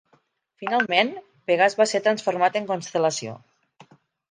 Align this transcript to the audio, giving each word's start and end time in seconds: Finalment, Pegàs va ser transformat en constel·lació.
Finalment, 0.61 1.11
Pegàs 1.51 1.77
va 1.83 1.87
ser 1.93 2.03
transformat 2.09 2.59
en 2.63 2.69
constel·lació. 2.73 3.39